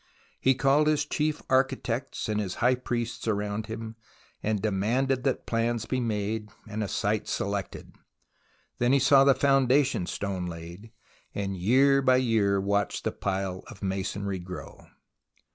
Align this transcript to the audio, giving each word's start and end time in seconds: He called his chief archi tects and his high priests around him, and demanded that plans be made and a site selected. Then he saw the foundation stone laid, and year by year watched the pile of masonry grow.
He 0.39 0.55
called 0.55 0.87
his 0.87 1.05
chief 1.05 1.43
archi 1.47 1.75
tects 1.75 2.27
and 2.27 2.41
his 2.41 2.55
high 2.55 2.73
priests 2.73 3.27
around 3.27 3.67
him, 3.67 3.97
and 4.41 4.59
demanded 4.59 5.23
that 5.25 5.45
plans 5.45 5.85
be 5.85 5.99
made 5.99 6.49
and 6.67 6.83
a 6.83 6.87
site 6.87 7.27
selected. 7.27 7.95
Then 8.79 8.93
he 8.93 8.99
saw 8.99 9.23
the 9.23 9.35
foundation 9.35 10.07
stone 10.07 10.47
laid, 10.47 10.91
and 11.35 11.55
year 11.55 12.01
by 12.01 12.15
year 12.15 12.59
watched 12.59 13.03
the 13.03 13.11
pile 13.11 13.61
of 13.67 13.83
masonry 13.83 14.39
grow. 14.39 14.87